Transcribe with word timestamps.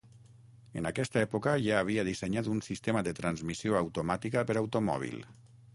En 0.79 0.89
aquesta 0.91 1.21
època 1.25 1.53
ja 1.65 1.75
havia 1.81 2.07
dissenyat 2.09 2.49
un 2.55 2.65
sistema 2.69 3.07
de 3.09 3.17
transmissió 3.21 3.79
automàtica 3.83 4.49
per 4.51 4.59
automòbil. 4.65 5.21